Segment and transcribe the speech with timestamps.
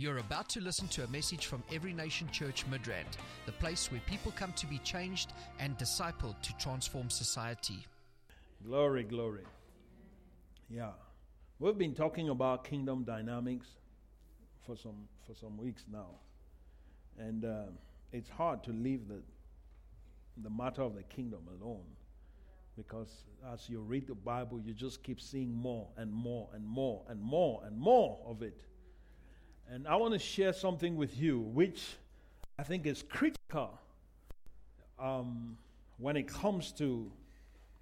[0.00, 4.00] You're about to listen to a message from Every Nation Church Midrand, the place where
[4.06, 7.86] people come to be changed and discipled to transform society.
[8.64, 9.42] Glory, glory.
[10.70, 10.92] Yeah.
[11.58, 13.66] We've been talking about kingdom dynamics
[14.64, 16.12] for some for some weeks now.
[17.18, 17.64] And uh,
[18.10, 19.20] it's hard to leave the
[20.42, 21.84] the matter of the kingdom alone
[22.74, 27.04] because as you read the Bible, you just keep seeing more and more and more
[27.10, 28.62] and more and more of it.
[29.72, 31.94] And I want to share something with you which
[32.58, 33.78] I think is critical
[34.98, 35.56] um,
[35.96, 37.10] when it comes to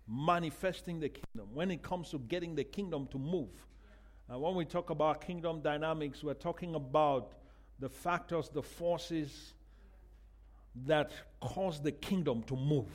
[0.06, 3.48] manifesting the kingdom, when it comes to getting the kingdom to move.
[4.30, 7.32] Uh, when we talk about kingdom dynamics, we're talking about
[7.78, 9.54] the factors, the forces
[10.84, 12.90] that cause the kingdom to move,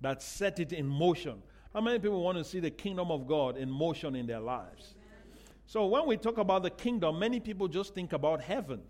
[0.00, 1.42] that set it in motion.
[1.74, 4.94] How many people want to see the kingdom of God in motion in their lives?
[5.66, 8.82] So when we talk about the kingdom, many people just think about heaven.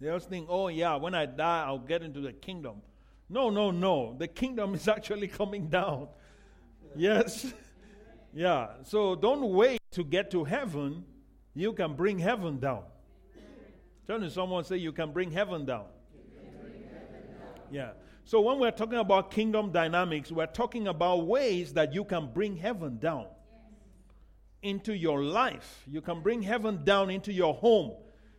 [0.00, 2.82] They just think, oh, yeah, when I die, I'll get into the kingdom.
[3.28, 4.14] No, no, no.
[4.16, 6.08] The kingdom is actually coming down.
[6.94, 7.52] Yes.
[8.34, 8.68] yeah.
[8.82, 11.04] So don't wait to get to heaven.
[11.54, 12.82] You can bring heaven down.
[14.06, 15.86] Turn to someone say, You can bring heaven down.
[17.70, 17.92] Yeah.
[18.24, 22.56] So when we're talking about kingdom dynamics, we're talking about ways that you can bring
[22.56, 23.26] heaven down
[24.66, 25.82] into your life.
[25.86, 27.92] You can bring heaven down into your home.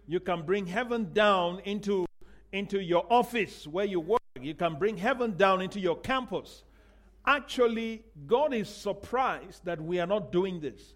[0.07, 2.05] You can bring heaven down into,
[2.51, 4.21] into your office where you work.
[4.39, 6.63] You can bring heaven down into your campus.
[7.25, 10.93] Actually, God is surprised that we are not doing this.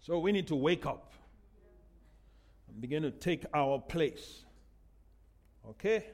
[0.00, 1.12] So we need to wake up
[2.68, 4.44] and begin to take our place.
[5.68, 6.06] Okay?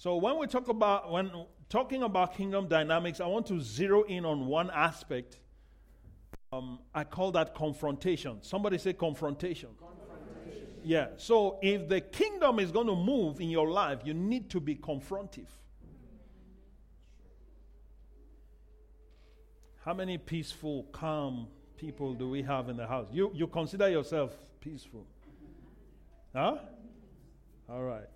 [0.00, 1.30] So when we talk about when
[1.68, 5.38] talking about kingdom dynamics, I want to zero in on one aspect.
[6.54, 8.38] Um, I call that confrontation.
[8.40, 9.68] Somebody say confrontation.
[9.78, 10.68] confrontation.
[10.82, 11.08] Yeah.
[11.18, 14.74] So if the kingdom is going to move in your life, you need to be
[14.74, 15.50] confrontive.
[19.84, 23.08] How many peaceful, calm people do we have in the house?
[23.12, 25.06] You you consider yourself peaceful?
[26.34, 26.56] Huh?
[27.68, 28.08] All right.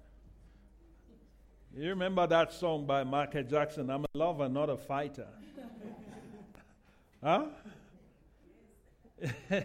[1.77, 5.27] You remember that song by Michael Jackson, I'm a lover, not a fighter.
[7.21, 7.47] huh?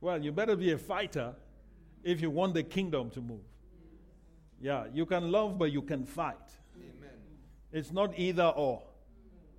[0.00, 1.34] well, you better be a fighter
[2.02, 3.44] if you want the kingdom to move.
[4.58, 6.36] Yeah, you can love, but you can fight.
[6.74, 7.10] Amen.
[7.72, 8.82] It's not either or.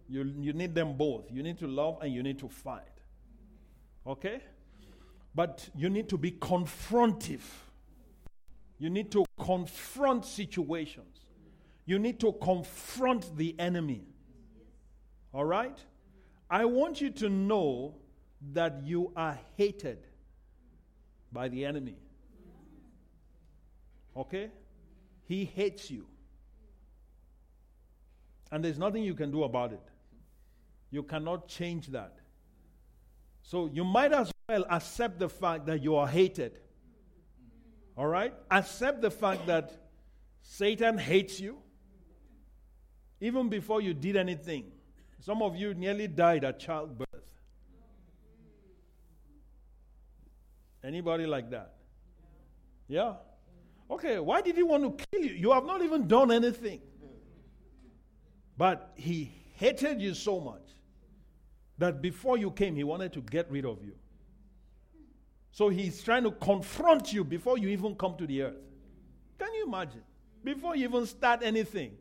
[0.09, 1.25] You, you need them both.
[1.31, 2.81] You need to love and you need to fight.
[4.07, 4.41] Okay?
[5.35, 7.43] But you need to be confrontive.
[8.79, 11.25] You need to confront situations.
[11.85, 14.05] You need to confront the enemy.
[15.33, 15.77] All right?
[16.49, 17.95] I want you to know
[18.53, 20.05] that you are hated
[21.31, 21.97] by the enemy.
[24.15, 24.49] Okay?
[25.25, 26.05] He hates you.
[28.51, 29.83] And there's nothing you can do about it.
[30.89, 32.17] You cannot change that.
[33.41, 36.59] So you might as well accept the fact that you are hated.
[37.97, 38.33] All right?
[38.51, 39.71] Accept the fact that
[40.41, 41.57] Satan hates you
[43.19, 44.71] even before you did anything.
[45.19, 47.07] Some of you nearly died at childbirth.
[50.83, 51.73] Anybody like that?
[52.87, 53.15] Yeah?
[53.89, 55.33] Okay, why did he want to kill you?
[55.33, 56.81] You have not even done anything.
[58.57, 60.61] But he hated you so much
[61.77, 63.93] that before you came, he wanted to get rid of you.
[65.51, 68.55] So he's trying to confront you before you even come to the earth.
[69.39, 70.03] Can you imagine?
[70.43, 71.97] Before you even start anything,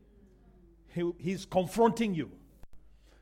[0.95, 2.31] he, he's confronting you.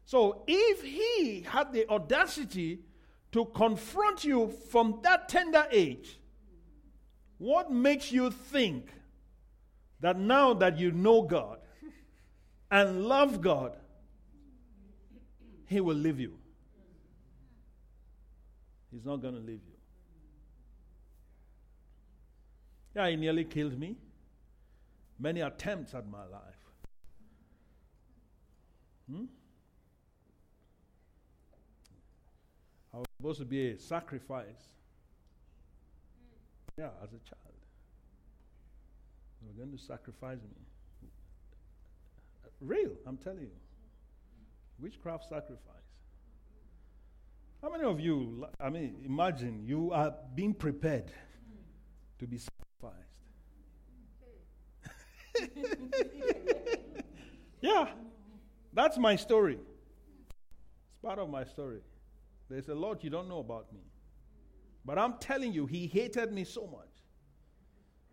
[0.04, 2.80] So if he had the audacity
[3.32, 6.18] to confront you from that tender age,
[7.38, 8.92] what makes you think
[10.00, 11.58] that now that you know God
[12.70, 13.76] and love God,
[15.66, 16.38] he will leave you?
[18.92, 19.74] He's not going to leave you.
[22.94, 23.96] Yeah, he nearly killed me.
[25.18, 26.54] Many attempts at my life.
[29.10, 29.24] Hmm?
[32.92, 34.46] I was supposed to be a sacrifice.
[36.78, 37.54] Yeah, as a child.
[39.40, 41.08] They were going to sacrifice me.
[42.60, 43.50] Real, I'm telling you.
[44.80, 45.58] Witchcraft sacrifice.
[47.62, 51.10] How many of you, I mean, imagine you are being prepared
[52.18, 52.38] to be
[57.60, 57.88] yeah.
[58.72, 59.58] That's my story.
[59.58, 61.80] It's part of my story.
[62.50, 63.80] There's a lot you don't know about me.
[64.84, 66.88] But I'm telling you, he hated me so much.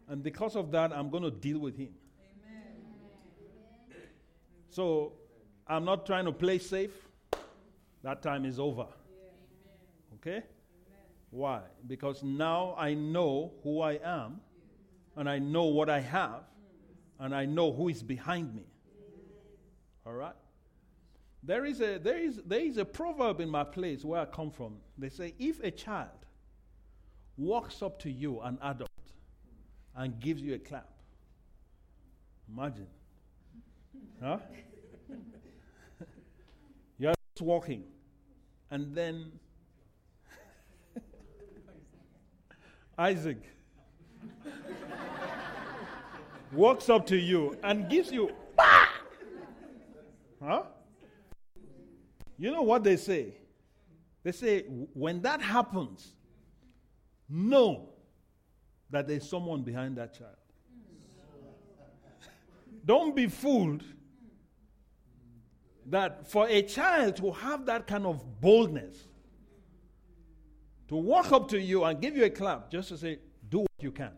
[0.07, 1.93] And because of that, I'm going to deal with him.
[2.19, 2.75] Amen.
[4.69, 5.13] So
[5.67, 6.91] I'm not trying to play safe.
[8.03, 8.87] That time is over.
[10.15, 10.43] Okay?
[11.29, 11.61] Why?
[11.87, 14.41] Because now I know who I am,
[15.15, 16.43] and I know what I have,
[17.21, 18.65] and I know who is behind me.
[20.07, 20.33] All right?
[21.43, 24.49] There is a, there is, there is a proverb in my place where I come
[24.49, 24.77] from.
[24.97, 26.09] They say, if a child
[27.37, 28.89] walks up to you, an adult,
[29.95, 30.89] and gives you a clap,
[32.51, 32.87] imagine.
[34.21, 34.39] Huh?
[36.97, 37.83] You're just walking,
[38.71, 39.31] and then
[42.97, 43.43] Isaac
[46.53, 48.31] walks up to you and gives you,
[50.41, 50.63] huh?
[52.37, 53.35] You know what they say?
[54.23, 54.61] They say,
[54.93, 56.15] when that happens,
[57.29, 57.89] know
[58.89, 60.35] that there's someone behind that child.
[62.85, 63.83] Don't be fooled
[65.85, 69.07] that for a child to have that kind of boldness,
[70.87, 73.19] to walk up to you and give you a clap just to say,
[73.49, 74.11] do what you can.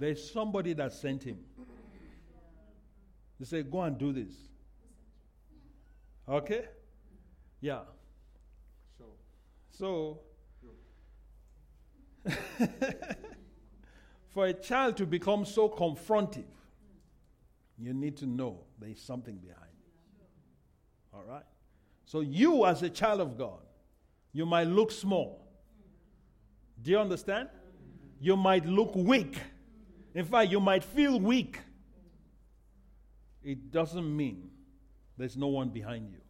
[0.00, 1.36] There's somebody that sent him.
[3.38, 4.32] They say, go and do this.
[6.26, 6.64] Okay?
[7.60, 7.80] Yeah.
[9.72, 10.20] So,
[14.30, 16.44] for a child to become so confrontive,
[17.78, 20.26] you need to know there is something behind it.
[21.14, 21.44] All right?
[22.06, 23.60] So, you as a child of God,
[24.32, 25.46] you might look small.
[26.80, 27.50] Do you understand?
[28.18, 29.36] You might look weak.
[30.14, 31.60] In fact, you might feel weak.
[33.42, 34.50] It doesn't mean
[35.16, 36.20] there's no one behind you.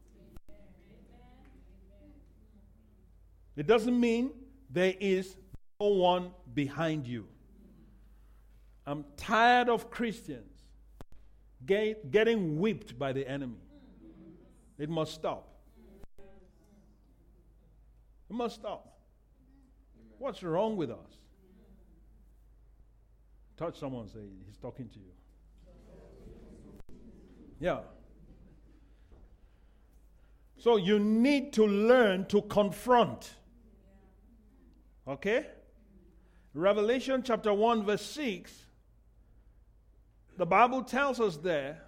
[3.57, 4.31] It doesn't mean
[4.71, 5.37] there is
[5.81, 7.27] no one behind you.
[8.87, 10.51] I'm tired of Christians
[11.67, 13.61] get, getting whipped by the enemy.
[14.79, 15.47] It must stop.
[18.29, 18.99] It must stop.
[20.19, 21.20] What's wrong with us?
[23.61, 25.13] Touch someone, say, He's talking to you.
[27.61, 27.81] Yeah.
[30.57, 33.35] So you need to learn to confront.
[35.07, 35.47] Okay?
[36.55, 38.51] Revelation chapter 1, verse 6,
[40.39, 41.83] the Bible tells us there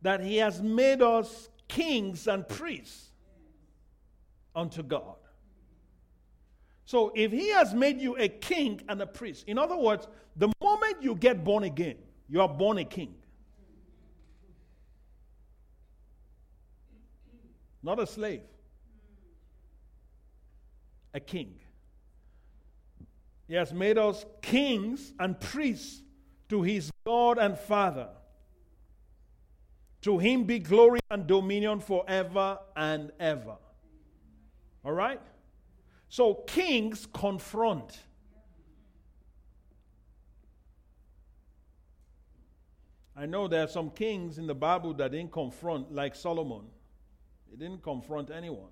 [0.00, 3.10] that He has made us kings and priests
[4.54, 5.16] unto God.
[6.86, 10.06] So if He has made you a king and a priest, in other words,
[10.36, 11.96] the moment you get born again,
[12.28, 13.14] you are born a king.
[17.82, 18.42] Not a slave,
[21.12, 21.54] a king.
[23.48, 26.02] He has made us kings and priests
[26.48, 28.08] to his God and Father.
[30.02, 33.56] To him be glory and dominion forever and ever.
[34.84, 35.20] All right?
[36.08, 37.98] So kings confront.
[43.16, 46.66] I know there are some kings in the Bible that didn't confront, like Solomon.
[47.50, 48.70] He didn't confront anyone.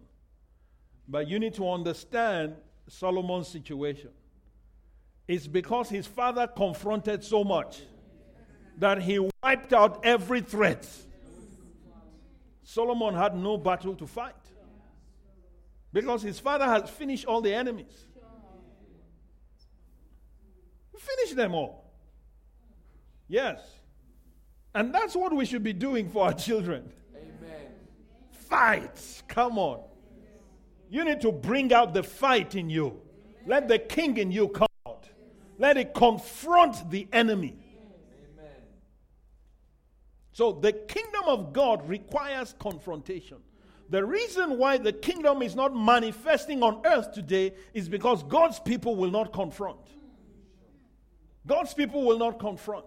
[1.09, 2.57] But you need to understand
[2.87, 4.11] Solomon's situation.
[5.27, 7.81] It's because his father confronted so much
[8.79, 10.87] that he wiped out every threat.
[12.63, 14.35] Solomon had no battle to fight
[15.95, 18.07] because his father had finished all the enemies.
[20.99, 21.93] Finish them all.
[23.29, 23.61] Yes.
[24.75, 26.91] And that's what we should be doing for our children.
[27.15, 27.69] Amen.
[28.33, 29.23] Fight.
[29.29, 29.83] Come on.
[30.91, 33.01] You need to bring out the fight in you.
[33.47, 34.67] Let the king in you come.
[34.87, 35.09] Out.
[35.59, 37.57] Let it confront the enemy.
[38.37, 38.51] Amen.
[40.33, 43.39] So the kingdom of God requires confrontation.
[43.91, 48.97] The reason why the kingdom is not manifesting on earth today is because God's people
[48.97, 49.79] will not confront.
[51.47, 52.87] God's people will not confront.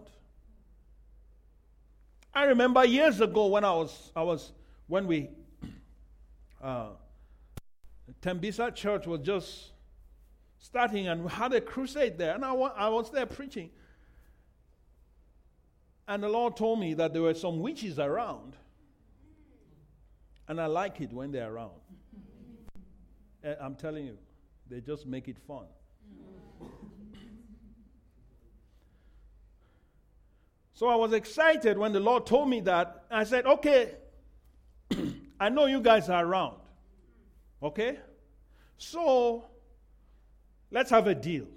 [2.34, 4.52] I remember years ago when I was, I was
[4.88, 5.30] when we,
[6.62, 6.90] uh,
[8.22, 9.72] Tembisa Church was just
[10.60, 12.36] starting and we had a crusade there.
[12.36, 13.70] And I, I was there preaching.
[16.08, 18.56] And the Lord told me that there were some witches around.
[20.48, 21.72] And I like it when they're around.
[23.44, 24.18] Eh, I'm telling you,
[24.70, 25.66] they just make it fun.
[30.74, 33.06] So I was excited when the Lord told me that.
[33.10, 33.96] I said, okay,
[35.40, 36.58] I know you guys are around.
[37.64, 37.98] Okay?
[38.78, 39.46] So
[40.70, 41.48] let's have a deal.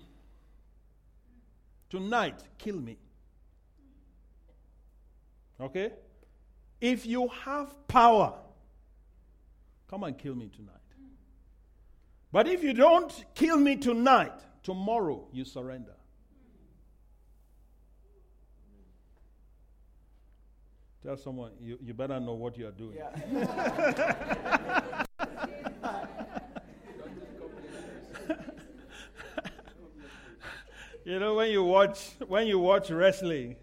[1.90, 2.96] Tonight, kill me.
[5.60, 5.92] Okay?
[6.80, 8.38] If you have power,
[9.90, 10.76] come and kill me tonight.
[12.30, 15.96] But if you don't kill me tonight, tomorrow you surrender.
[21.02, 22.98] Tell someone, you, you better know what you are doing.
[22.98, 23.10] Yeah.
[31.04, 33.56] you know, when you watch when you watch wrestling,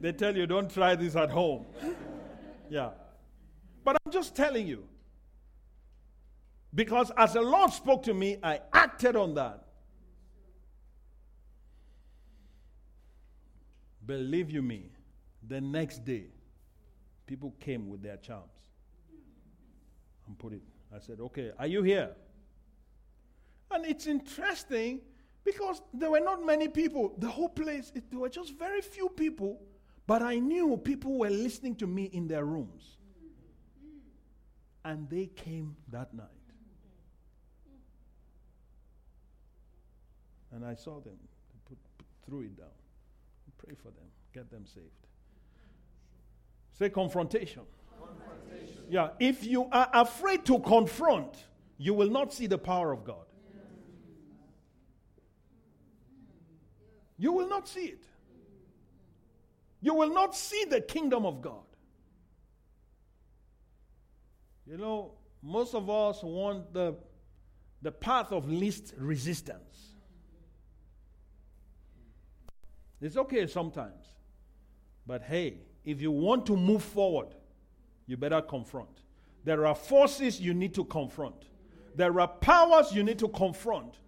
[0.00, 1.64] they tell you don't try this at home.
[2.70, 2.90] yeah.
[3.82, 4.86] But I'm just telling you.
[6.74, 9.64] Because as the Lord spoke to me, I acted on that.
[14.04, 14.90] Believe you me,
[15.46, 16.26] the next day,
[17.26, 18.48] people came with their charms
[20.26, 20.62] and put it.
[20.94, 22.10] I said, Okay, are you here?
[23.70, 25.00] And it's interesting
[25.44, 27.14] because there were not many people.
[27.18, 29.60] The whole place, it, there were just very few people,
[30.06, 32.98] but I knew people were listening to me in their rooms.
[34.84, 36.26] And they came that night.
[40.52, 41.16] And I saw them,
[41.66, 42.68] put, put, threw it down.
[43.58, 44.86] Pray for them, get them saved.
[46.72, 47.62] Say confrontation.
[47.98, 48.84] confrontation.
[48.90, 51.46] Yeah, if you are afraid to confront,
[51.78, 53.24] you will not see the power of God.
[57.18, 58.04] You will not see it.
[59.80, 61.64] You will not see the kingdom of God.
[64.66, 66.96] You know, most of us want the,
[67.80, 69.91] the path of least resistance.
[73.02, 74.06] It's okay sometimes.
[75.06, 77.34] But hey, if you want to move forward,
[78.06, 79.02] you better confront.
[79.44, 81.48] There are forces you need to confront.
[81.96, 83.98] There are powers you need to confront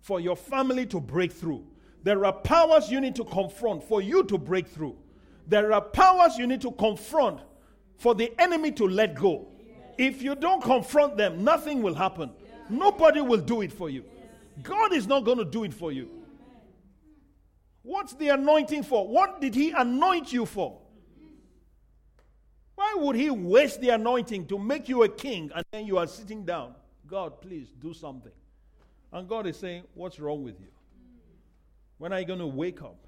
[0.00, 1.64] for your family to break through.
[2.02, 4.96] There are powers you need to confront for you to break through.
[5.46, 7.40] There are powers you need to confront
[7.96, 9.48] for the enemy to let go.
[9.96, 12.30] If you don't confront them, nothing will happen.
[12.68, 14.04] Nobody will do it for you.
[14.62, 16.21] God is not going to do it for you.
[17.82, 19.06] What's the anointing for?
[19.06, 20.78] What did He anoint you for?
[22.74, 26.06] Why would He waste the anointing to make you a king and then you are
[26.06, 26.74] sitting down?
[27.06, 28.32] God, please do something.
[29.12, 30.68] And God is saying, What's wrong with you?
[31.98, 33.06] When are you going to wake up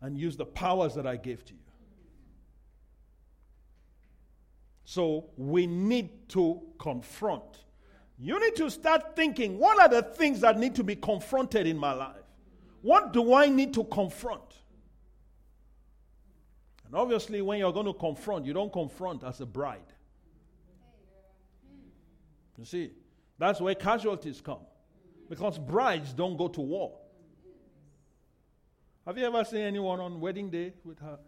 [0.00, 1.58] and use the powers that I gave to you?
[4.84, 7.42] So we need to confront.
[8.18, 11.78] You need to start thinking what are the things that need to be confronted in
[11.78, 12.16] my life?
[12.82, 14.42] What do I need to confront?
[16.84, 19.80] And obviously, when you're going to confront, you don't confront as a bride.
[22.58, 22.90] You see,
[23.38, 24.60] that's where casualties come.
[25.28, 26.98] Because brides don't go to war.
[29.06, 31.18] Have you ever seen anyone on wedding day with her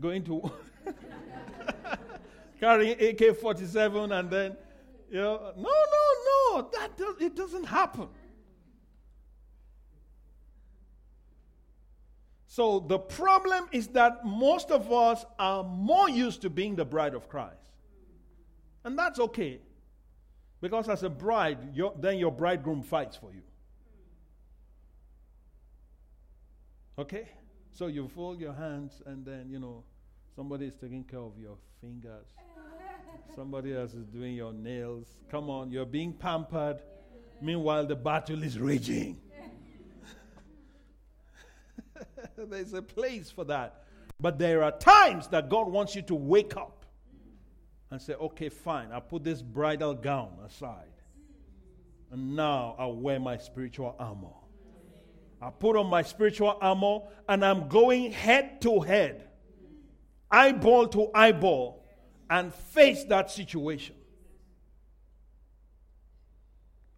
[0.00, 0.50] going to
[2.60, 4.56] carrying AK 47 and then,
[5.10, 8.08] you know, no, no, no, that it doesn't happen.
[12.46, 17.14] So the problem is that most of us are more used to being the bride
[17.14, 17.72] of Christ.
[18.84, 19.60] And that's okay.
[20.60, 21.58] Because as a bride,
[22.00, 23.42] then your bridegroom fights for you.
[26.98, 27.28] Okay?
[27.72, 29.84] So you fold your hands, and then, you know,
[30.34, 32.28] somebody is taking care of your fingers.
[33.34, 35.08] Somebody else is doing your nails.
[35.30, 36.80] Come on, you're being pampered.
[37.42, 39.20] Meanwhile, the battle is raging.
[42.50, 43.82] There's a place for that.
[44.20, 46.84] But there are times that God wants you to wake up
[47.90, 50.84] and say, okay, fine, I'll put this bridal gown aside.
[52.10, 54.34] And now I'll wear my spiritual armor.
[55.40, 59.28] I put on my spiritual armor and I'm going head to head,
[60.30, 61.84] eyeball to eyeball,
[62.30, 63.94] and face that situation.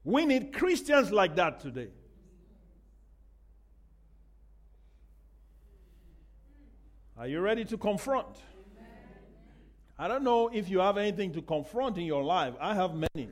[0.04, 1.90] We need Christians like that today.
[7.18, 8.28] Are you ready to confront?
[9.98, 12.54] I don't know if you have anything to confront in your life.
[12.60, 13.30] I have many.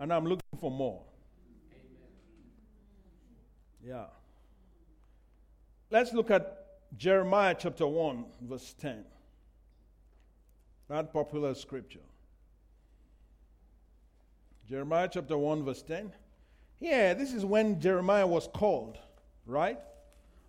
[0.00, 1.02] And I'm looking for more.
[3.86, 4.06] Yeah.
[5.90, 6.66] Let's look at
[6.96, 9.04] Jeremiah chapter 1, verse 10.
[10.88, 12.00] That popular scripture.
[14.68, 16.10] Jeremiah chapter 1, verse 10.
[16.80, 18.98] Yeah, this is when Jeremiah was called,
[19.46, 19.78] right?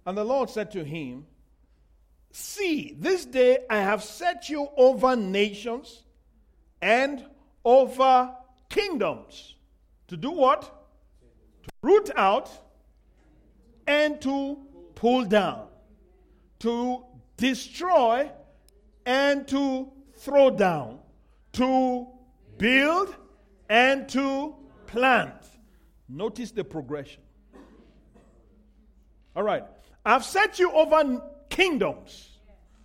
[0.08, 1.28] And the Lord said to him,
[2.38, 6.04] See, this day I have set you over nations
[6.82, 7.24] and
[7.64, 8.36] over
[8.68, 9.56] kingdoms.
[10.10, 10.64] To do what?
[10.64, 12.50] To root out
[13.88, 14.58] and to
[14.96, 15.68] pull down,
[16.60, 17.06] to
[17.38, 18.30] destroy
[19.06, 21.00] and to throw down,
[21.54, 22.06] to
[22.58, 23.16] build
[23.70, 24.56] and to
[24.88, 25.42] plant.
[26.10, 27.22] Notice the progression.
[29.38, 29.64] All right.
[30.06, 31.22] I've set you over
[31.56, 32.40] kingdoms,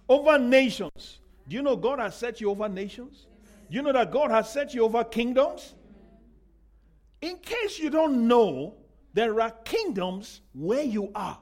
[0.09, 1.19] over nations.
[1.49, 3.27] Do you know God has set you over nations?
[3.69, 5.75] Do you know that God has set you over kingdoms?
[7.21, 8.75] In case you don't know,
[9.13, 11.39] there are kingdoms where you are.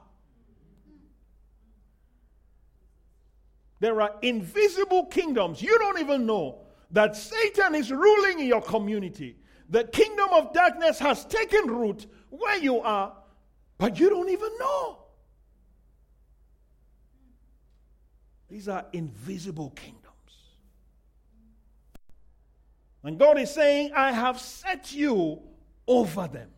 [3.79, 5.61] There are invisible kingdoms.
[5.61, 9.37] You don't even know that Satan is ruling in your community.
[9.69, 13.13] The kingdom of darkness has taken root where you are,
[13.77, 14.97] but you don't even know.
[18.49, 20.05] These are invisible kingdoms.
[23.03, 25.41] And God is saying, I have set you
[25.87, 26.49] over them.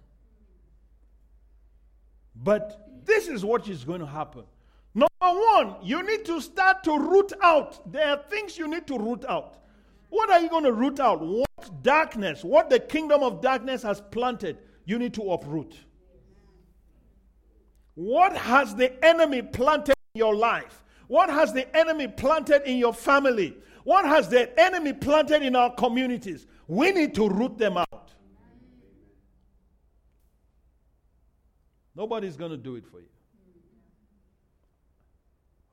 [2.35, 4.43] But this is what is going to happen.
[4.93, 7.91] Number one, you need to start to root out.
[7.91, 9.57] There are things you need to root out.
[10.09, 11.21] What are you going to root out?
[11.21, 15.75] What darkness, what the kingdom of darkness has planted, you need to uproot.
[17.95, 20.83] What has the enemy planted in your life?
[21.11, 23.57] What has the enemy planted in your family?
[23.83, 26.47] What has the enemy planted in our communities?
[26.69, 28.13] We need to root them out.
[31.93, 33.09] Nobody's going to do it for you.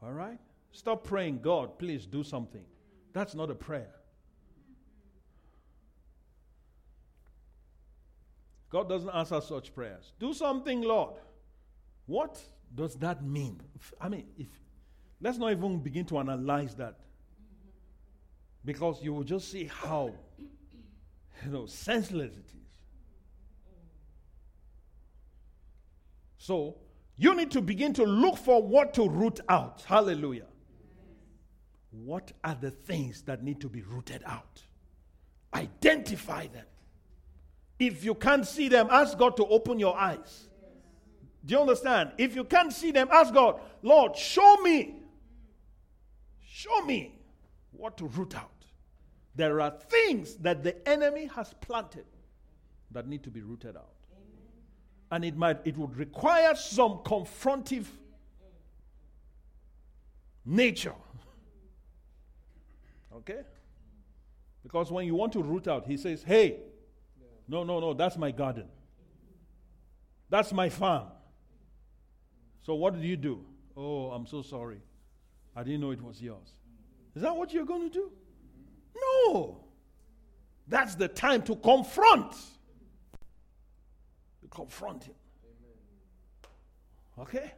[0.02, 0.40] All right?
[0.72, 2.64] Stop praying, God, please do something.
[3.12, 3.94] That's not a prayer.
[8.70, 10.14] God doesn't answer such prayers.
[10.18, 11.14] Do something, Lord.
[12.06, 12.42] What
[12.74, 13.60] does that mean?
[14.00, 14.48] I mean, if
[15.20, 16.96] let's not even begin to analyze that.
[18.64, 20.12] Because you will just see how
[21.44, 22.68] you know senseless it is.
[26.38, 26.76] So
[27.16, 29.84] you need to begin to look for what to root out.
[29.86, 30.46] Hallelujah.
[31.90, 34.62] What are the things that need to be rooted out?
[35.54, 36.66] Identify them.
[37.78, 40.48] If you can't see them, ask God to open your eyes.
[41.44, 42.12] Do you understand?
[42.18, 44.96] If you can't see them, ask God, Lord, show me.
[46.58, 47.14] Show me
[47.70, 48.64] what to root out.
[49.36, 52.04] There are things that the enemy has planted
[52.90, 53.92] that need to be rooted out.
[55.12, 57.86] And it might it would require some confrontive
[60.44, 60.94] nature.
[63.14, 63.40] Okay?
[64.62, 66.60] Because when you want to root out, he says, Hey,
[67.48, 68.66] no, no, no, that's my garden.
[70.28, 71.06] That's my farm.
[72.62, 73.44] So what do you do?
[73.76, 74.82] Oh, I'm so sorry.
[75.58, 76.54] I didn't know it was yours.
[77.16, 78.12] Is that what you're going to do?
[78.96, 79.64] No.
[80.68, 82.30] That's the time to confront.
[84.40, 85.14] To confront him.
[87.18, 87.50] Okay?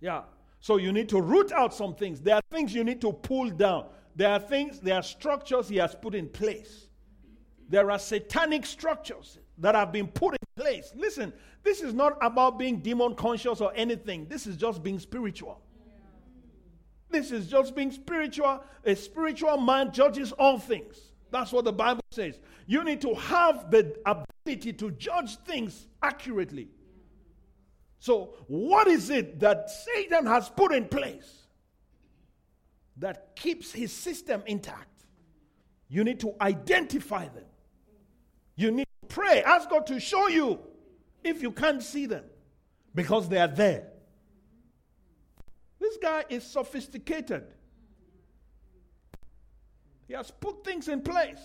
[0.00, 0.22] Yeah.
[0.58, 2.20] So you need to root out some things.
[2.20, 3.86] There are things you need to pull down.
[4.16, 6.88] There are things, there are structures he has put in place.
[7.68, 10.92] There are satanic structures that have been put in place.
[10.96, 11.32] Listen,
[11.62, 14.26] this is not about being demon conscious or anything.
[14.26, 15.62] This is just being spiritual.
[17.12, 18.64] This is just being spiritual.
[18.84, 20.98] A spiritual man judges all things.
[21.30, 22.40] That's what the Bible says.
[22.66, 26.68] You need to have the ability to judge things accurately.
[27.98, 31.46] So, what is it that Satan has put in place
[32.96, 35.04] that keeps his system intact?
[35.88, 37.44] You need to identify them.
[38.56, 39.42] You need to pray.
[39.42, 40.58] Ask God to show you
[41.22, 42.24] if you can't see them
[42.94, 43.91] because they are there.
[45.82, 47.42] This guy is sophisticated.
[50.06, 51.40] He has put things in place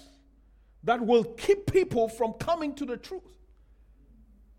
[0.83, 3.23] that will keep people from coming to the truth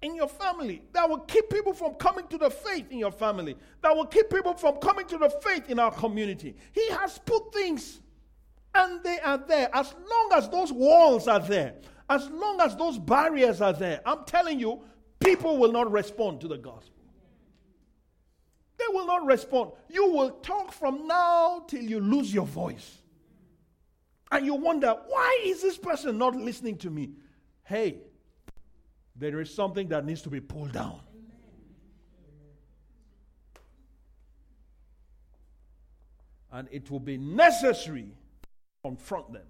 [0.03, 3.57] in your family, that will keep people from coming to the faith in your family,
[3.83, 6.57] that will keep people from coming to the faith in our community.
[6.73, 8.01] He has put things
[8.75, 9.71] and they are there.
[9.73, 11.75] As long as those walls are there,
[12.11, 14.83] as long as those barriers are there, I'm telling you,
[15.21, 16.98] people will not respond to the gospel.
[18.79, 19.73] They will not respond.
[19.89, 22.99] You will talk from now till you lose your voice.
[24.31, 27.11] And you wonder, why is this person not listening to me?
[27.65, 27.99] Hey,
[29.17, 31.01] there is something that needs to be pulled down.
[36.53, 38.13] And it will be necessary
[38.43, 38.49] to
[38.85, 39.47] confront them.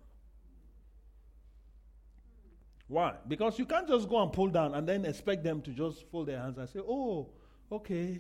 [2.89, 3.15] Why?
[3.29, 6.29] Because you can't just go and pull down and then expect them to just fold
[6.29, 7.29] their hands and say, oh,
[7.71, 8.19] okay,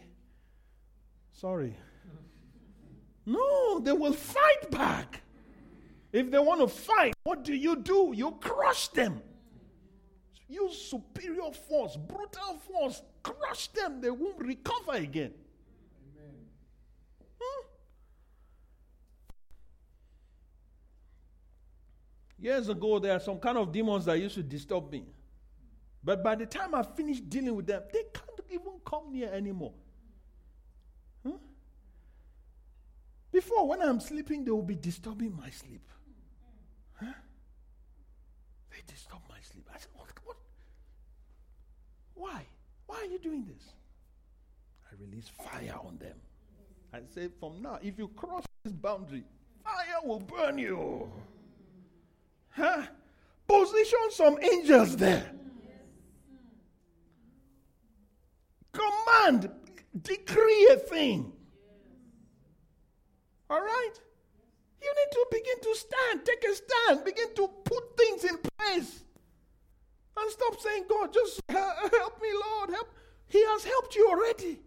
[1.33, 1.77] sorry.
[3.27, 5.23] No, they will fight back.
[6.13, 8.13] If they want to fight, what do you do?
[8.15, 9.21] You crush them.
[10.49, 14.01] Use superior force, brutal force, crush them.
[14.01, 15.35] They won't recover again.
[17.39, 17.67] Hmm?
[22.39, 25.05] Years ago, there are some kind of demons that used to disturb me.
[26.03, 29.75] But by the time I finished dealing with them, they can't even come near anymore.
[31.27, 31.33] Huh?
[33.31, 35.83] Before, when I'm sleeping, they will be disturbing my sleep.
[36.95, 37.13] Huh?
[38.71, 39.69] They disturb my sleep.
[39.75, 40.37] I said, what, what?
[42.15, 42.47] Why?
[42.87, 43.73] Why are you doing this?
[44.91, 46.17] I release fire on them.
[46.93, 49.25] I say, from now, if you cross this boundary,
[49.63, 51.11] fire will burn you.
[52.51, 52.83] Huh?
[53.47, 55.31] Position some angels there.
[58.73, 59.51] Command,
[60.03, 61.33] decree a thing.
[63.51, 63.93] All right?
[64.83, 69.03] You need to begin to stand, take a stand, begin to put things in place.
[70.17, 72.93] And stop saying, God, just help me, Lord, help.
[73.29, 74.61] He has helped you already.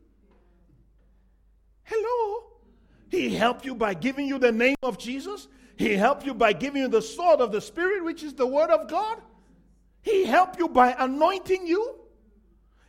[1.84, 2.44] Hello?
[3.10, 5.48] He helped you by giving you the name of Jesus.
[5.76, 8.70] He helped you by giving you the sword of the Spirit, which is the Word
[8.70, 9.20] of God.
[10.02, 12.00] He helped you by anointing you.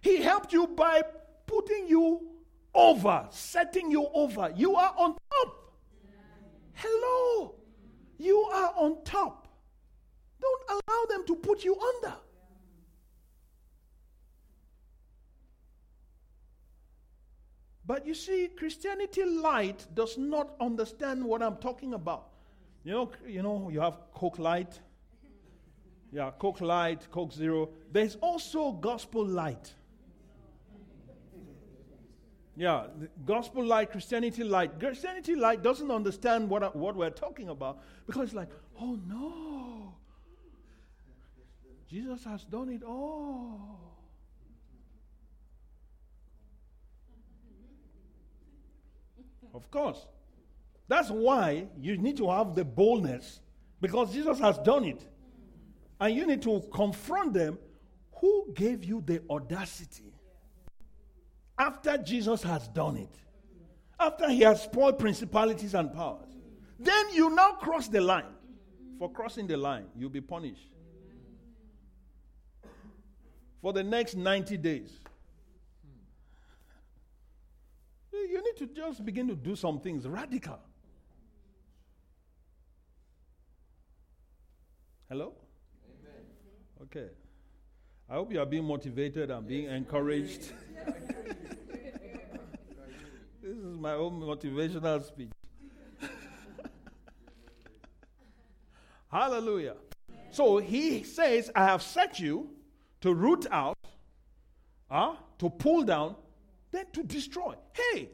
[0.01, 1.03] He helped you by
[1.47, 2.29] putting you
[2.75, 4.53] over, setting you over.
[4.55, 5.17] You are on.
[6.75, 7.55] Hello.
[8.19, 9.49] You are on top.
[10.41, 12.15] Don't allow them to put you under.
[17.85, 22.29] But you see, Christianity light does not understand what I'm talking about.
[22.85, 24.81] You know, you know, you have Coke Light.
[26.13, 27.71] Yeah, Coke Light, Coke Zero.
[27.91, 29.73] There's also Gospel Light.
[32.55, 32.85] Yeah,
[33.25, 34.79] gospel light, Christianity light.
[34.79, 39.95] Christianity light doesn't understand what, what we're talking about because it's like, oh no,
[41.89, 43.81] Jesus has done it all.
[49.55, 50.07] Of course.
[50.89, 53.41] That's why you need to have the boldness
[53.81, 55.07] because Jesus has done it.
[56.01, 57.59] And you need to confront them.
[58.21, 60.12] Who gave you the audacity?
[61.63, 63.17] After Jesus has done it,
[64.01, 66.27] after he has spoiled principalities and powers,
[66.77, 68.35] then you now cross the line.
[68.99, 70.73] For crossing the line, you'll be punished.
[73.61, 74.91] For the next 90 days.
[78.13, 80.59] You need to just begin to do some things radical.
[85.09, 85.35] Hello?
[85.87, 86.25] Amen.
[86.83, 87.11] Okay.
[88.11, 90.51] I hope you are being motivated and being encouraged.
[93.63, 95.31] this is my own motivational speech.
[99.11, 99.77] Hallelujah.
[100.33, 102.51] So he says, I have set you
[103.03, 103.79] to root out,
[104.91, 106.17] uh, to pull down,
[106.73, 107.55] then to destroy.
[107.73, 108.11] Hey,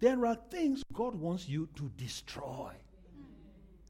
[0.00, 2.72] there are things God wants you to destroy.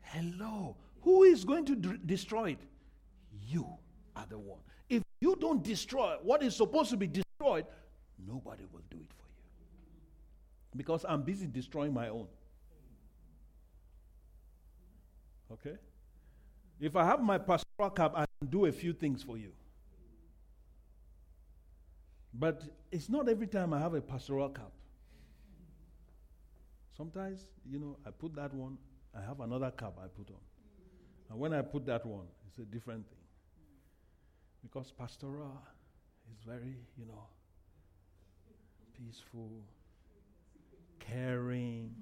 [0.03, 0.77] Hello.
[1.03, 2.61] Who is going to d- destroy it?
[3.47, 3.67] You
[4.17, 4.61] are the one.
[4.89, 7.67] If you don't destroy what is supposed to be destroyed,
[8.27, 9.22] nobody will do it for you.
[10.75, 12.27] Because I'm busy destroying my own.
[15.53, 15.77] Okay?
[16.81, 19.53] If I have my pastoral cap, I can do a few things for you.
[22.35, 24.73] But it's not every time I have a pastoral cap.
[26.97, 28.79] Sometimes, you know, I put that one,
[29.17, 30.41] I have another cap I put on.
[31.31, 33.19] And when I put that one, it's a different thing.
[34.63, 35.63] Because pastoral
[36.31, 37.27] is very, you know,
[38.97, 39.65] peaceful,
[41.11, 41.95] caring.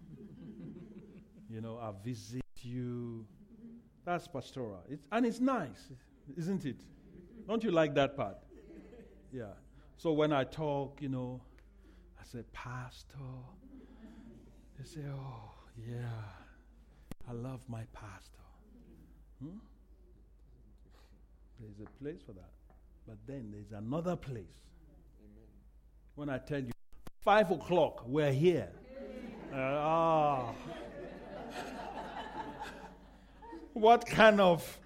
[1.49, 3.27] you know, I visit you.
[4.05, 4.83] That's pastoral.
[4.89, 5.91] It's, and it's nice,
[6.37, 6.81] isn't it?
[7.47, 8.37] Don't you like that part?
[9.33, 9.53] Yeah.
[9.97, 11.41] So when I talk, you know,
[12.21, 13.19] I say, Pastor.
[14.79, 16.09] They say, Oh, yeah,
[17.29, 18.39] I love my pastor.
[19.43, 19.59] Hmm?
[21.61, 22.51] There's a place for that.
[23.07, 24.45] But then there's another place.
[25.21, 25.49] Amen.
[26.15, 26.73] When I tell you,
[27.21, 28.71] five o'clock, we're here.
[29.53, 30.49] Ah.
[30.49, 30.53] Uh,
[33.73, 34.79] what kind of.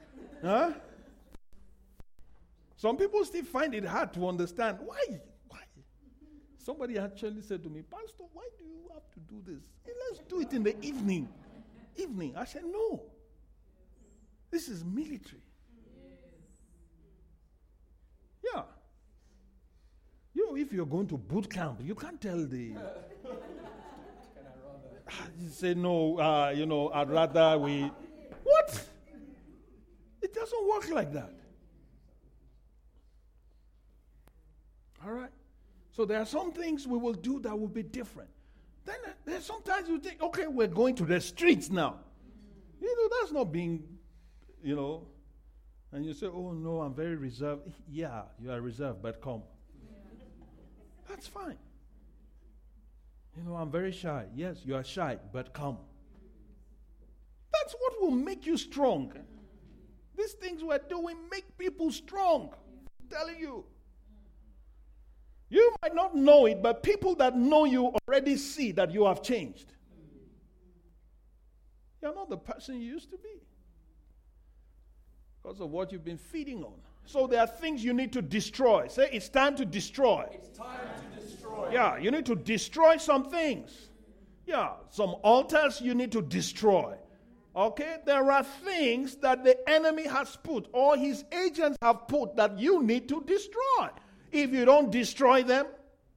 [0.43, 0.73] Huh?
[2.77, 4.79] Some people still find it hard to understand.
[4.85, 5.03] Why?
[5.49, 5.61] Why?
[6.59, 9.65] Somebody actually said to me, Pastor, why do you have to do this?
[9.85, 11.29] Hey, let's do it in the evening.
[11.97, 12.35] Evening.
[12.37, 13.03] I said, No.
[14.51, 15.43] This is military.
[18.55, 18.63] Yeah.
[20.35, 22.75] You know, if you're going to boot camp, you can't tell the.
[25.41, 27.91] You say, no, uh, you know, I'd rather we.
[28.43, 28.89] What?
[30.23, 31.33] It doesn't work like that.
[35.05, 35.31] All right?
[35.93, 38.31] So there are some things we will do that will be different.
[38.85, 42.01] Then there's sometimes you think, okay, we're going to the streets now.
[42.81, 43.85] You know, that's not being,
[44.63, 45.07] you know,
[45.93, 47.71] and you say, oh no, I'm very reserved.
[47.89, 49.43] Yeah, you are reserved, but come.
[51.09, 51.57] That's fine.
[53.37, 54.27] You know, I'm very shy.
[54.35, 55.79] Yes, you are shy, but come.
[57.53, 59.13] That's what will make you strong.
[60.17, 62.51] These things we're doing make people strong.
[63.01, 63.65] I'm telling you.
[65.51, 69.23] You might not know it, but people that know you already see that you have
[69.23, 69.73] changed.
[72.03, 73.41] You're not the person you used to be
[75.43, 76.75] because of what you've been feeding on.
[77.07, 78.89] So there are things you need to destroy.
[78.89, 80.27] Say, it's time to destroy.
[80.33, 81.14] It's time to destroy.
[81.73, 83.89] Yeah, you need to destroy some things.
[84.47, 86.95] Yeah, some altars you need to destroy.
[87.57, 87.97] Okay?
[88.05, 92.83] There are things that the enemy has put or his agents have put that you
[92.83, 93.89] need to destroy.
[94.33, 95.67] If you don't destroy them,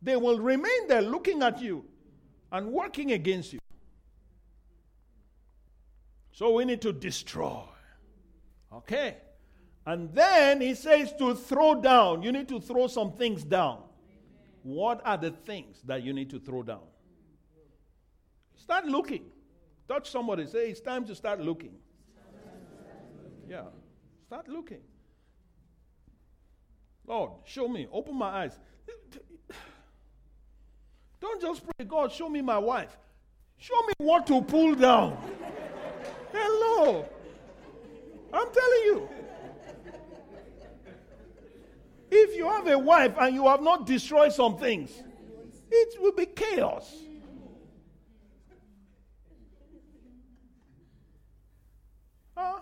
[0.01, 1.85] they will remain there looking at you
[2.51, 3.59] and working against you.
[6.31, 7.63] So we need to destroy.
[8.73, 9.17] Okay.
[9.85, 12.21] And then he says to throw down.
[12.21, 13.83] You need to throw some things down.
[14.67, 16.81] What are the things that you need to throw down?
[18.57, 19.23] Start looking.
[19.87, 20.45] Touch somebody.
[20.45, 21.75] Say, it's time to start looking.
[23.47, 23.67] Yeah.
[24.25, 24.81] Start looking.
[27.05, 27.87] Lord, show me.
[27.93, 28.59] Open my eyes.
[31.21, 32.97] Don't just pray, God, show me my wife.
[33.55, 35.17] Show me what to pull down.
[36.33, 37.05] Hello.
[38.33, 39.09] I'm telling you.
[42.09, 44.91] If you have a wife and you have not destroyed some things,
[45.69, 46.95] it will be chaos.
[52.35, 52.59] Huh?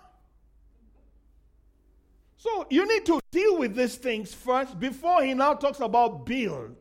[2.38, 6.76] So you need to deal with these things first before he now talks about build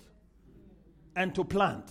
[1.16, 1.90] and to plant.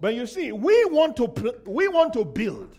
[0.00, 2.76] But you see, we want to pl- we want to build.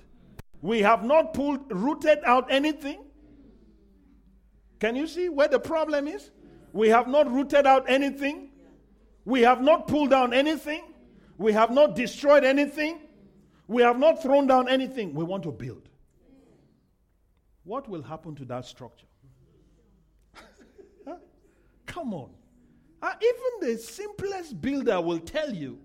[0.61, 3.05] We have not pulled rooted out anything.
[4.79, 6.31] Can you see where the problem is?
[6.73, 8.49] We have not rooted out anything.
[9.23, 10.83] We have not pulled down anything.
[11.37, 12.99] We have not destroyed anything.
[13.67, 15.13] We have not thrown down anything.
[15.13, 15.87] We want to build.
[17.63, 19.05] What will happen to that structure?
[21.85, 22.31] Come on.
[23.01, 25.79] Uh, even the simplest builder will tell you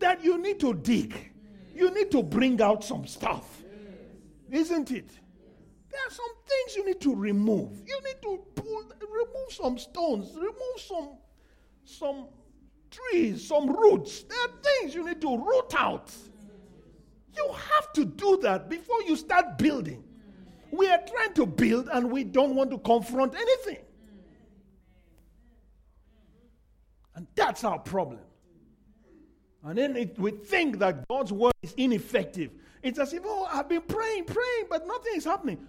[0.00, 1.32] that you need to dig.
[1.74, 3.62] You need to bring out some stuff.
[4.50, 5.10] Isn't it?
[5.94, 7.70] There are some things you need to remove.
[7.86, 11.10] You need to pull, remove some stones, remove some,
[11.84, 12.26] some
[12.90, 14.24] trees, some roots.
[14.24, 16.12] There are things you need to root out.
[17.36, 20.02] You have to do that before you start building.
[20.72, 23.84] We are trying to build and we don't want to confront anything.
[27.14, 28.18] And that's our problem.
[29.62, 32.50] And then it, we think that God's word is ineffective.
[32.82, 35.64] It's as if, oh, I've been praying, praying, but nothing is happening.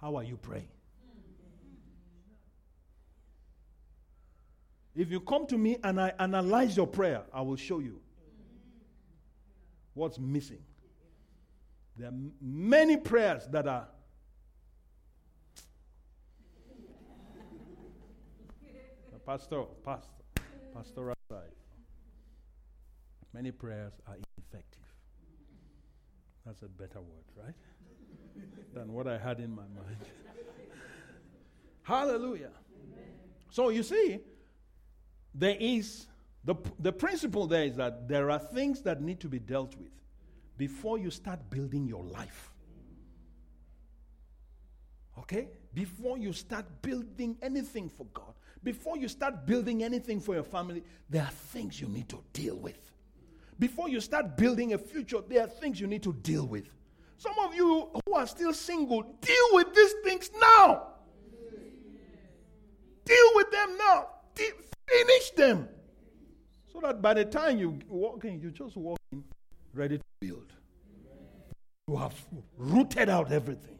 [0.00, 0.68] How are you praying?
[4.94, 8.00] If you come to me and I analyze your prayer, I will show you
[9.94, 10.58] what's missing.
[11.96, 13.86] There are many prayers that are.
[19.26, 20.08] Pastor, pastor,
[20.74, 21.52] pastoral side.
[23.32, 24.89] Many prayers are ineffective.
[26.50, 27.54] That's a better word, right?
[28.74, 29.98] than what I had in my mind.
[31.84, 32.50] Hallelujah.
[33.50, 34.18] So you see,
[35.32, 36.08] there is
[36.42, 39.92] the, the principle there is that there are things that need to be dealt with
[40.56, 42.50] before you start building your life.
[45.20, 45.50] Okay?
[45.72, 48.34] Before you start building anything for God,
[48.64, 52.56] before you start building anything for your family, there are things you need to deal
[52.56, 52.89] with.
[53.60, 56.64] Before you start building a future, there are things you need to deal with.
[57.18, 60.86] Some of you who are still single, deal with these things now.
[63.04, 64.06] Deal with them now.
[64.34, 64.52] De-
[64.88, 65.68] finish them.
[66.72, 69.22] So that by the time you walk in, you just walk in
[69.74, 70.54] ready to build.
[71.86, 72.14] You have
[72.56, 73.78] rooted out everything.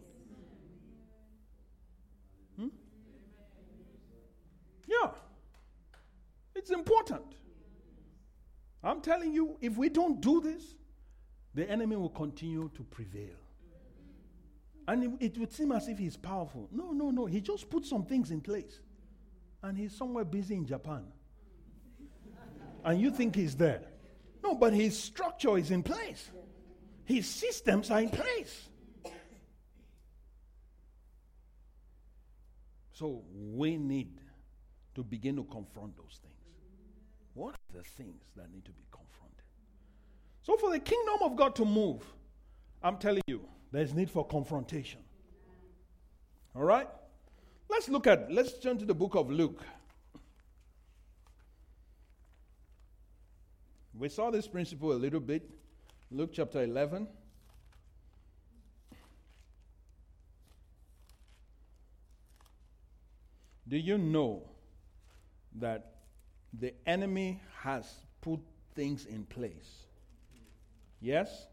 [2.58, 2.68] Hmm?
[4.86, 5.08] Yeah.
[6.54, 7.39] It's important.
[8.82, 10.74] I'm telling you, if we don't do this,
[11.54, 13.36] the enemy will continue to prevail.
[14.88, 16.68] And it, it, would seem as if he's powerful.
[16.72, 17.26] No, no, no.
[17.26, 18.80] He just put some things in place.
[19.62, 21.04] And he's somewhere busy in Japan.
[22.84, 23.82] and you think he's there.
[24.42, 26.30] No, but his structure is in place.
[27.04, 28.68] His systems are in place.
[32.92, 34.20] So we need
[34.94, 36.39] to begin to confront those things.
[37.34, 39.44] What are the things that need to be confronted?
[40.42, 42.02] So, for the kingdom of God to move,
[42.82, 45.00] I'm telling you, there's need for confrontation.
[46.56, 46.88] All right?
[47.68, 49.62] Let's look at, let's turn to the book of Luke.
[53.96, 55.48] We saw this principle a little bit.
[56.10, 57.06] Luke chapter 11.
[63.68, 64.42] Do you know
[65.60, 65.99] that
[66.58, 67.86] the enemy has
[68.20, 68.40] put
[68.74, 69.86] things in place?
[71.00, 71.46] Yes?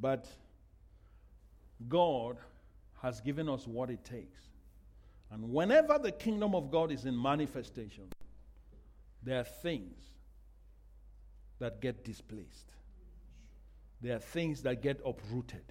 [0.00, 0.28] But
[1.88, 2.36] God
[3.02, 4.40] has given us what it takes.
[5.30, 8.04] And whenever the kingdom of God is in manifestation,
[9.22, 9.98] there are things
[11.58, 12.72] that get displaced.
[14.00, 15.64] There are things that get uprooted.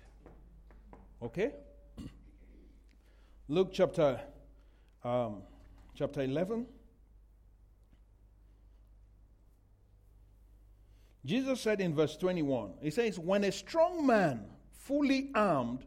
[1.22, 1.52] Okay?
[3.48, 4.20] Luke chapter
[5.04, 5.42] um,
[5.96, 6.66] chapter 11.
[11.30, 15.86] Jesus said in verse 21, He says, When a strong man, fully armed,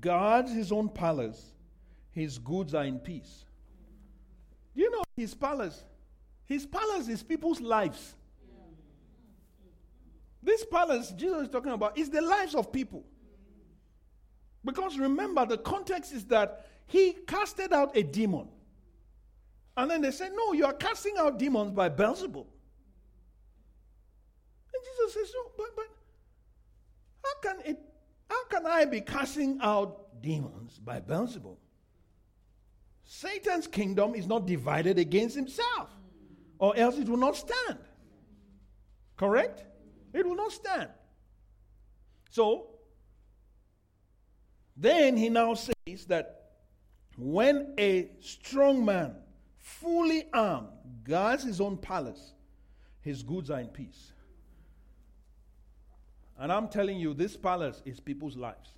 [0.00, 1.54] guards his own palace,
[2.12, 3.46] his goods are in peace.
[4.74, 5.82] You know his palace?
[6.44, 8.14] His palace is people's lives.
[10.40, 13.02] This palace Jesus is talking about is the lives of people.
[14.64, 18.46] Because remember, the context is that he casted out a demon.
[19.76, 22.46] And then they said, No, you are casting out demons by Beelzebub.
[24.86, 25.86] Jesus says, No, but, but
[27.24, 27.78] how can it
[28.28, 31.56] how can I be casting out demons by Beelzebub?
[33.04, 35.90] Satan's kingdom is not divided against himself,
[36.58, 37.78] or else it will not stand.
[39.16, 39.64] Correct?
[40.12, 40.90] It will not stand.
[42.30, 42.66] So,
[44.76, 46.50] then he now says that
[47.16, 49.14] when a strong man,
[49.56, 50.68] fully armed,
[51.04, 52.32] guards his own palace,
[53.00, 54.12] his goods are in peace.
[56.38, 58.70] And I'm telling you, this palace is people's lives.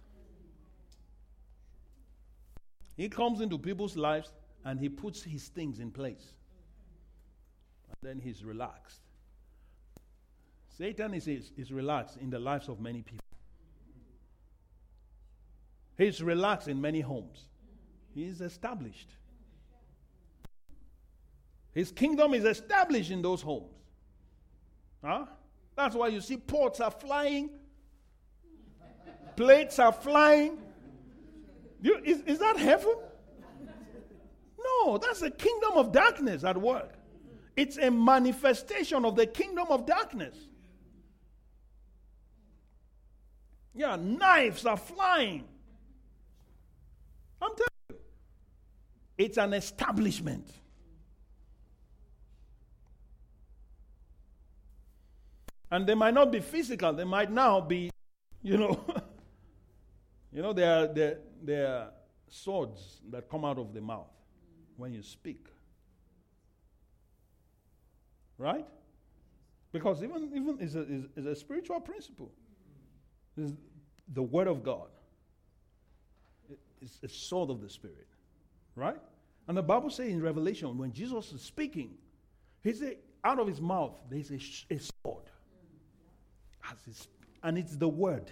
[2.97, 4.33] He comes into people's lives
[4.65, 6.33] and he puts his things in place.
[7.89, 9.01] And then he's relaxed.
[10.77, 13.25] Satan is, is, is relaxed in the lives of many people.
[15.97, 17.49] He's relaxed in many homes.
[18.15, 19.11] He is established.
[21.73, 23.75] His kingdom is established in those homes.
[25.05, 25.27] Huh?
[25.79, 27.51] That's why you see pots are flying,
[29.37, 30.59] plates are flying.
[31.81, 32.97] You, is, is that heaven?
[34.59, 36.95] No, that's the kingdom of darkness at work.
[37.57, 40.37] It's a manifestation of the kingdom of darkness.
[43.73, 45.45] Yeah, knives are flying.
[47.41, 47.97] I'm telling you,
[49.17, 50.51] it's an establishment.
[55.71, 57.91] And they might not be physical, they might now be,
[58.43, 58.85] you know,
[60.33, 61.91] you know, they are, there, there are
[62.29, 64.11] swords that come out of the mouth
[64.77, 65.47] when you speak.
[68.39, 68.67] Right?
[69.73, 72.33] Because even, even is a, is, is a spiritual principle.
[73.37, 73.53] It's
[74.15, 74.89] the Word of God.
[76.81, 78.07] It's a sword of the Spirit.
[78.75, 79.01] Right?
[79.49, 81.91] And the Bible says in Revelation, when Jesus is speaking,
[82.63, 84.39] he said, out of his mouth, there's a,
[84.73, 85.25] a sword
[87.43, 88.31] and it's the word.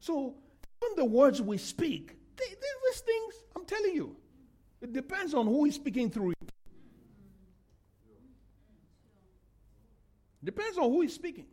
[0.00, 0.34] So,
[0.82, 4.16] even the words we speak, they, they, these things, I'm telling you,
[4.80, 6.34] it depends on who is speaking through you.
[10.42, 11.46] Depends on who is speaking.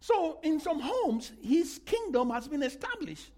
[0.00, 3.30] So, in some homes, his kingdom has been established.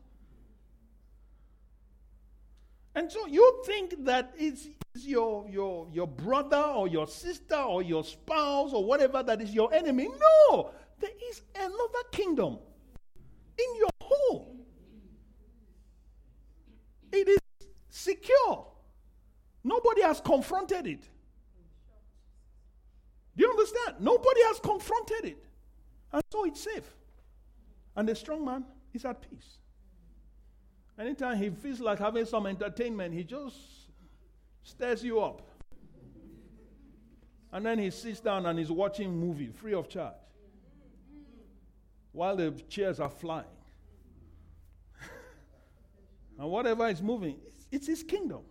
[2.94, 8.03] And so you think that it's your, your, your brother or your sister or your
[8.03, 10.08] spouse or whatever that is your enemy.
[10.08, 12.58] No, there is another kingdom
[13.58, 14.60] in your home.
[17.12, 17.38] It is
[17.88, 18.67] secure.
[19.62, 21.08] Nobody has confronted it.
[23.37, 23.96] Do you understand?
[24.00, 25.44] Nobody has confronted it.
[26.12, 26.94] And so it's safe.
[27.94, 29.58] And the strong man is at peace.
[31.01, 33.57] Anytime he feels like having some entertainment, he just
[34.63, 35.40] stirs you up.
[37.53, 40.13] And then he sits down and he's watching movie free of charge
[42.13, 43.46] while the chairs are flying.
[46.38, 48.42] and whatever is moving, it's, it's his kingdom.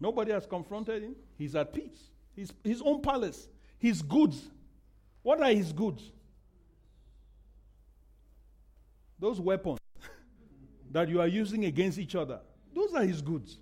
[0.00, 1.16] Nobody has confronted him.
[1.36, 2.10] He's at peace.
[2.34, 3.48] His, his own palace,
[3.78, 4.48] his goods
[5.22, 6.02] What are his goods?
[9.18, 9.78] Those weapons
[10.92, 12.40] that you are using against each other,
[12.74, 13.58] those are his goods.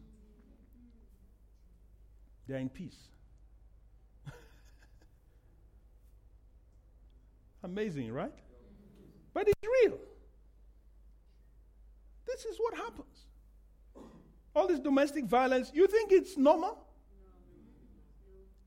[2.47, 2.97] They are in peace.
[7.65, 8.35] Amazing, right?
[9.35, 9.99] But it's real.
[12.27, 13.27] This is what happens.
[14.55, 16.79] All this domestic violence, you think it's normal?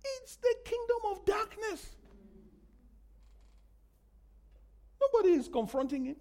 [0.03, 1.95] It's the kingdom of darkness.
[5.01, 6.15] Nobody is confronting him.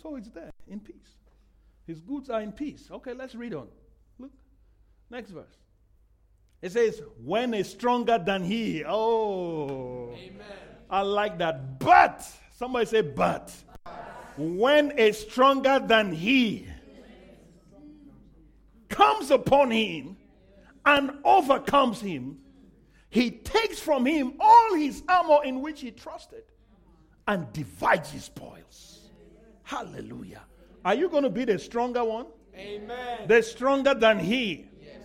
[0.00, 0.94] So it's there in peace.
[1.86, 2.88] His goods are in peace.
[2.90, 3.68] Okay, let's read on.
[4.18, 4.32] Look,
[5.10, 5.56] next verse.
[6.60, 8.84] It says, when is stronger than he.
[8.84, 10.46] Oh, Amen.
[10.90, 11.78] I like that.
[11.78, 12.26] But,
[12.56, 13.52] somebody say, but.
[14.36, 16.66] When is stronger than he
[18.88, 20.16] comes upon him
[20.84, 22.38] and overcomes him,
[23.10, 26.44] he takes from him all his armor in which he trusted
[27.26, 28.97] and divides his spoils.
[29.68, 30.40] Hallelujah.
[30.82, 32.24] Are you going to be the stronger one?
[32.56, 33.28] Amen.
[33.28, 34.66] The stronger than he.
[34.82, 35.02] Yes.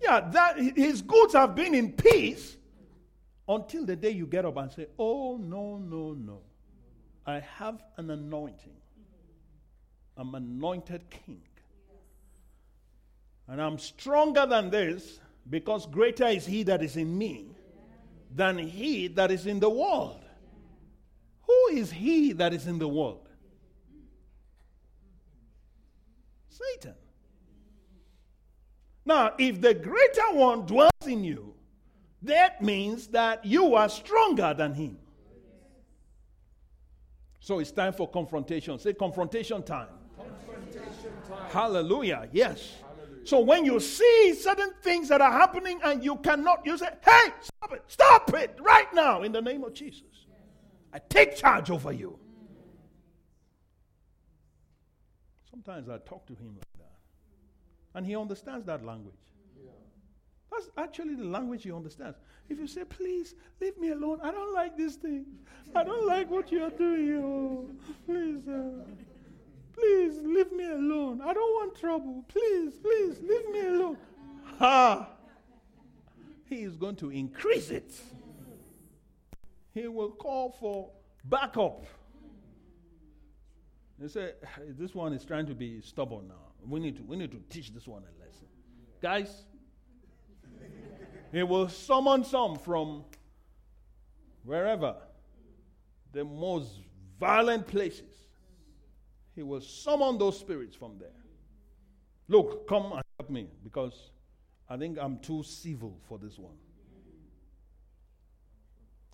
[0.00, 2.56] Yeah, that his goods have been in peace
[3.46, 6.40] until the day you get up and say, "Oh no, no, no.
[7.26, 8.78] I have an anointing.
[10.16, 11.42] I'm anointed king.
[13.48, 17.50] And I'm stronger than this because greater is he that is in me
[18.34, 20.24] than he that is in the world."
[21.42, 23.25] Who is he that is in the world?
[26.56, 26.94] Satan.
[29.04, 31.54] Now, if the greater one dwells in you,
[32.22, 34.98] that means that you are stronger than him.
[37.40, 38.78] So it's time for confrontation.
[38.80, 39.86] Say confrontation time.
[40.16, 41.50] Confrontation time.
[41.50, 42.28] Hallelujah.
[42.32, 42.72] Yes.
[42.82, 43.26] Hallelujah.
[43.26, 47.28] So when you see certain things that are happening and you cannot, you say, hey,
[47.40, 47.84] stop it.
[47.86, 50.26] Stop it right now in the name of Jesus.
[50.92, 52.18] I take charge over you.
[55.56, 56.92] Sometimes I talk to him like that.
[57.94, 59.14] And he understands that language.
[60.50, 62.18] That's actually the language he understands.
[62.50, 65.24] If you say, please, leave me alone, I don't like this thing.
[65.74, 67.22] I don't like what you're doing.
[67.24, 67.70] Oh,
[68.04, 68.84] please, uh,
[69.72, 71.22] please, leave me alone.
[71.22, 72.22] I don't want trouble.
[72.28, 73.96] Please, please, leave me alone.
[74.58, 75.08] Ha!
[76.44, 77.94] He is going to increase it.
[79.72, 80.90] He will call for
[81.24, 81.86] backup.
[83.98, 84.32] They say,
[84.78, 86.34] this one is trying to be stubborn now.
[86.66, 88.46] We need to, we need to teach this one a lesson.
[89.00, 89.44] Guys,
[91.32, 93.04] he will summon some from
[94.44, 94.96] wherever,
[96.12, 96.70] the most
[97.18, 98.14] violent places.
[99.34, 101.10] He will summon those spirits from there.
[102.28, 104.10] Look, come and help me because
[104.68, 106.56] I think I'm too civil for this one.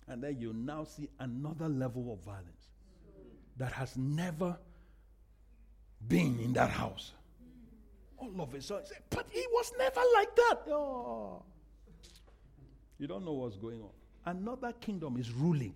[0.07, 2.69] And then you now see another level of violence
[3.57, 4.57] that has never
[6.07, 7.13] been in that house.
[8.17, 10.59] All of a sudden, say, but he was never like that.
[10.71, 11.43] Oh.
[12.97, 13.89] You don't know what's going on.
[14.25, 15.73] Another kingdom is ruling.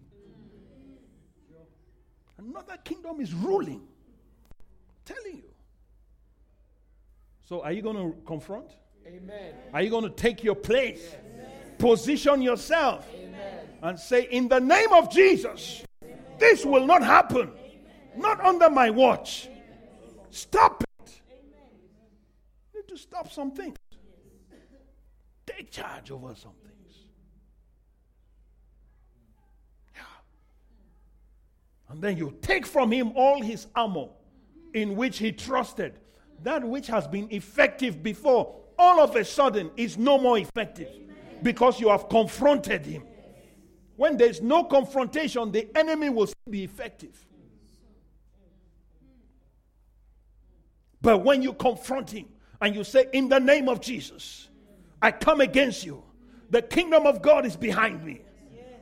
[2.37, 3.81] Another kingdom is ruling.
[3.81, 5.51] I'm telling you.
[7.45, 8.71] So, are you going to confront?
[9.05, 9.53] Amen.
[9.73, 11.01] Are you going to take your place?
[11.01, 11.51] Yes.
[11.77, 13.59] Position yourself Amen.
[13.81, 16.17] and say, In the name of Jesus, Amen.
[16.39, 17.51] this will not happen.
[18.15, 19.47] Not under my watch.
[20.29, 21.21] Stop it.
[22.73, 23.75] You need to stop some things.
[25.45, 26.95] Take charge over some things.
[29.95, 30.01] Yeah.
[31.89, 34.09] And then you take from him all his armor
[34.73, 35.99] in which he trusted.
[36.43, 40.89] That which has been effective before, all of a sudden is no more effective
[41.41, 43.03] because you have confronted him.
[43.95, 47.26] When there's no confrontation, the enemy will be effective.
[51.07, 52.25] But when you confront him
[52.59, 54.49] and you say, In the name of Jesus,
[55.01, 56.03] I come against you,
[56.49, 58.23] the kingdom of God is behind me.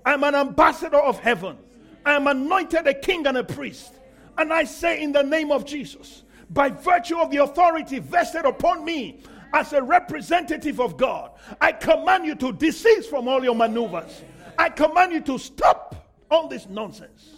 [0.03, 1.55] I'm an ambassador of heaven.
[2.03, 3.93] I am anointed a king and a priest.
[4.39, 8.83] And I say, In the name of Jesus, by virtue of the authority vested upon
[8.83, 9.21] me
[9.53, 11.29] as a representative of God,
[11.61, 14.23] I command you to desist from all your maneuvers.
[14.57, 17.35] I command you to stop all this nonsense.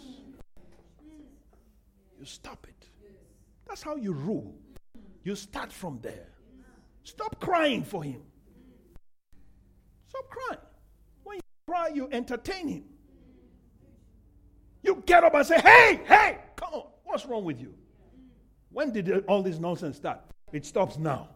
[2.18, 2.88] You stop it.
[3.66, 4.54] That's how you rule.
[5.28, 6.28] You start from there.
[7.04, 8.22] Stop crying for him.
[10.06, 10.60] Stop crying.
[11.22, 12.84] When you cry, you entertain him.
[14.82, 16.86] You get up and say, Hey, hey, come on.
[17.04, 17.74] What's wrong with you?
[18.70, 20.20] When did all this nonsense start?
[20.50, 21.28] It stops now.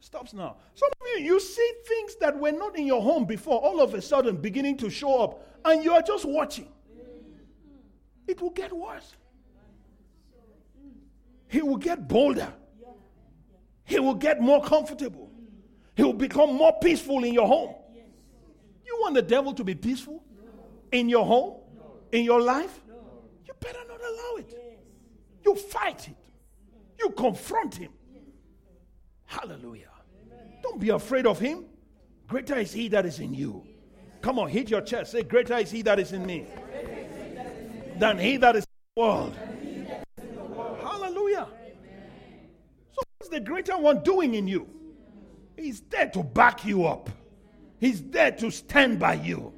[0.00, 0.58] Stops now.
[0.74, 3.94] Some of you, you see things that were not in your home before, all of
[3.94, 6.68] a sudden beginning to show up, and you are just watching,
[8.28, 9.14] it will get worse.
[11.50, 12.52] He will get bolder.
[13.84, 15.30] He will get more comfortable.
[15.96, 17.74] He will become more peaceful in your home.
[18.86, 20.22] You want the devil to be peaceful
[20.92, 21.60] in your home,
[22.12, 22.80] in your life?
[23.44, 24.54] You better not allow it.
[25.44, 26.16] You fight it,
[26.98, 27.92] you confront him.
[29.26, 29.90] Hallelujah.
[30.62, 31.64] Don't be afraid of him.
[32.28, 33.66] Greater is he that is in you.
[34.22, 35.12] Come on, hit your chest.
[35.12, 36.46] Say, Greater is he that is in me
[37.98, 39.36] than he that is in the world.
[40.80, 41.46] Hallelujah.
[42.92, 44.68] So, what's the greater one doing in you?
[45.56, 47.10] He's there to back you up,
[47.78, 49.52] he's there to stand by you.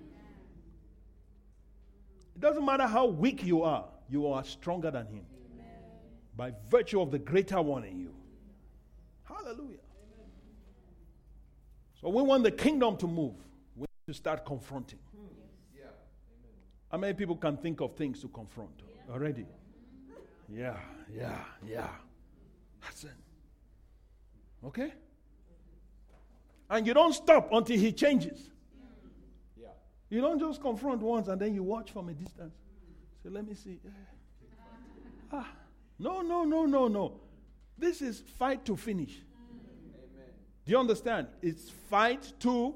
[2.34, 5.24] It doesn't matter how weak you are, you are stronger than him
[6.36, 8.14] by virtue of the greater one in you.
[9.24, 9.78] Hallelujah.
[12.00, 13.34] So we want the kingdom to move.
[13.76, 14.98] We need to start confronting.
[15.76, 15.84] Yeah.
[16.90, 19.46] How many people can think of things to confront already?
[20.48, 20.76] Yeah,
[21.14, 21.88] yeah, yeah.
[22.82, 23.10] That's it.
[24.64, 24.92] Okay?
[26.70, 28.50] And you don't stop until he changes.
[29.60, 29.68] Yeah.
[30.08, 32.54] You don't just confront once and then you watch from a distance.
[33.22, 33.78] Say, let me see.
[35.32, 35.48] Ah.
[35.98, 37.20] No, no, no, no, no.
[37.78, 39.20] This is fight to finish.
[40.64, 41.28] Do you understand?
[41.40, 42.74] It's fight to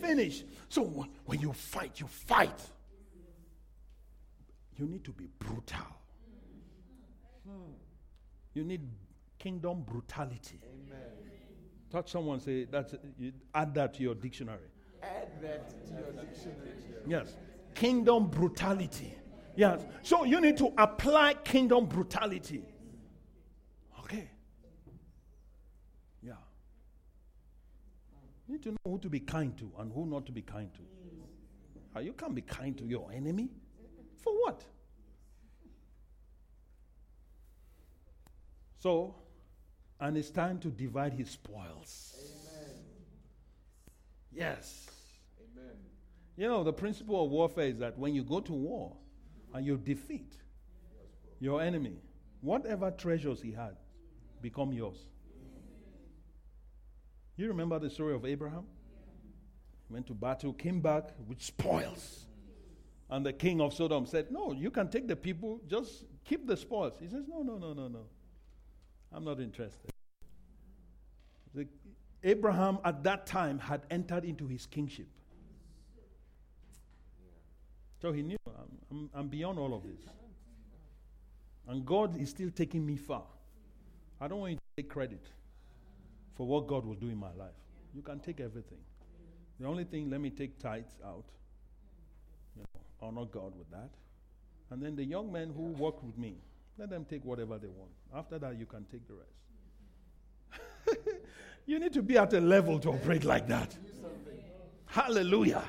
[0.00, 0.44] finish.
[0.68, 2.60] So when you fight, you fight.
[4.76, 5.86] You need to be brutal.
[8.54, 8.82] You need
[9.44, 10.58] kingdom brutality.
[10.64, 10.98] Amen.
[11.90, 12.94] Touch someone, say that's
[13.54, 14.70] add that to your dictionary.
[15.02, 16.70] Add that to your dictionary.
[17.06, 17.36] Yes.
[17.74, 19.14] Kingdom brutality.
[19.54, 19.84] Yes.
[20.02, 22.64] So you need to apply kingdom brutality.
[24.00, 24.30] Okay.
[26.22, 26.32] Yeah.
[28.48, 30.72] You need to know who to be kind to and who not to be kind
[30.72, 30.80] to.
[31.94, 33.50] Ah, you can't be kind to your enemy.
[34.16, 34.64] For what?
[38.78, 39.14] So,
[40.00, 42.14] and it's time to divide his spoils.
[42.18, 42.76] Amen.
[44.32, 44.86] Yes.
[45.40, 45.76] Amen.
[46.36, 48.96] You know, the principle of warfare is that when you go to war,
[49.54, 50.34] and you defeat
[51.40, 51.96] your enemy,
[52.40, 53.76] whatever treasures he had
[54.42, 55.06] become yours.
[57.36, 58.64] You remember the story of Abraham?
[59.88, 62.26] He Went to battle, came back with spoils.
[63.08, 66.56] And the king of Sodom said, No, you can take the people, just keep the
[66.56, 66.94] spoils.
[67.00, 68.06] He says, No, no, no, no, no.
[69.14, 69.90] I'm not interested.
[71.54, 71.66] The,
[72.24, 75.06] Abraham at that time had entered into his kingship.
[78.02, 80.00] So he knew I'm, I'm, I'm beyond all of this.
[81.68, 83.24] And God is still taking me far.
[84.20, 85.26] I don't want you to take credit
[86.36, 87.54] for what God will do in my life.
[87.94, 88.78] You can take everything.
[89.60, 91.24] The only thing, let me take tithes out.
[92.56, 93.90] You know, honor God with that.
[94.70, 96.34] And then the young men who work with me,
[96.78, 97.90] let them take whatever they want.
[98.14, 100.98] After that, you can take the rest.
[101.66, 103.76] you need to be at a level to operate like that.
[104.86, 105.64] Hallelujah.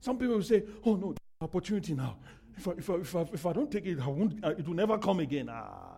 [0.00, 2.16] Some people will say, oh no, opportunity now.
[2.56, 4.66] If I, if I, if I, if I don't take it, I won't, uh, it
[4.66, 5.48] will never come again.
[5.50, 5.92] Ah.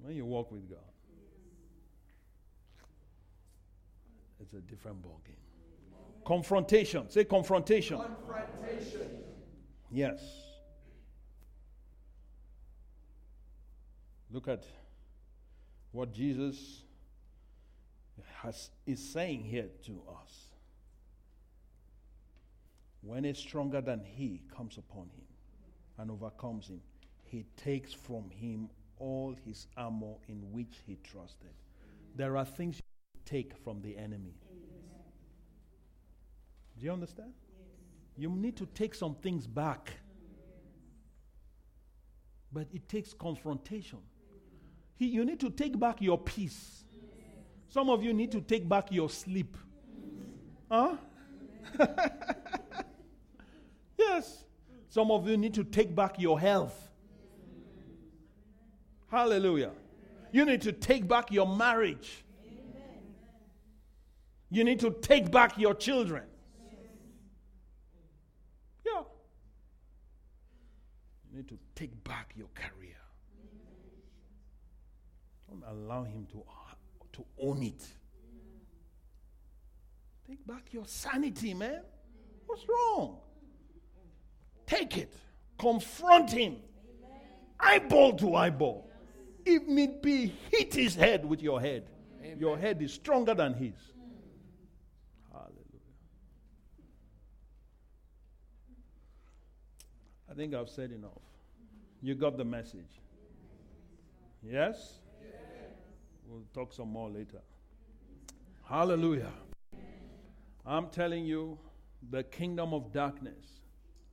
[0.00, 0.78] When you walk with God,
[4.40, 5.34] it's a different ball game.
[6.26, 7.10] Confrontation.
[7.10, 7.98] Say confrontation.
[7.98, 9.08] Confrontation.
[9.90, 10.43] Yes.
[14.34, 14.64] Look at
[15.92, 16.82] what Jesus
[18.42, 20.32] has, is saying here to us.
[23.00, 25.24] When a stronger than he comes upon him
[25.98, 26.80] and overcomes him,
[27.22, 31.54] he takes from him all his armor in which he trusted.
[32.16, 34.34] There are things you take from the enemy.
[36.76, 37.34] Do you understand?
[38.16, 39.92] You need to take some things back.
[42.52, 44.00] But it takes confrontation.
[44.96, 46.84] He, you need to take back your peace.
[47.68, 49.56] Some of you need to take back your sleep.
[50.70, 50.96] Huh?
[54.14, 54.44] Yes.
[54.88, 56.90] Some of you need to take back your health.
[59.10, 59.72] Hallelujah.
[60.32, 62.24] You need to take back your marriage.
[64.50, 66.24] You need to take back your children.
[68.86, 69.02] Yeah.
[71.30, 72.83] You need to take back your career
[75.68, 76.42] allow him to,
[77.12, 77.86] to own it.
[80.26, 81.82] Take back your sanity, man.
[82.46, 83.18] What's wrong?
[84.66, 85.12] Take it.
[85.58, 86.56] Confront him.
[87.60, 88.90] Eyeball to eyeball.
[89.44, 91.88] If need be, hit his head with your head.
[92.20, 92.38] Amen.
[92.38, 93.74] Your head is stronger than his.
[95.30, 95.54] Hallelujah.
[100.30, 101.10] I think I've said enough.
[102.00, 103.00] You got the message.
[104.42, 104.98] Yes?
[106.34, 107.38] We'll talk some more later.
[108.64, 109.30] Hallelujah.
[110.66, 111.56] I'm telling you,
[112.10, 113.60] the kingdom of darkness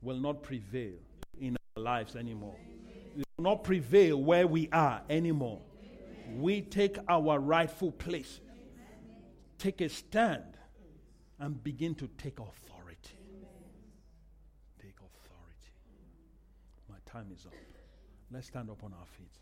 [0.02, 0.94] will not prevail
[1.40, 2.54] in our lives anymore.
[3.18, 5.62] It will not prevail where we are anymore.
[6.36, 8.38] We take our rightful place,
[9.58, 10.56] take a stand,
[11.40, 13.18] and begin to take authority.
[14.80, 15.72] Take authority.
[16.88, 17.52] My time is up.
[18.30, 19.41] Let's stand up on our feet.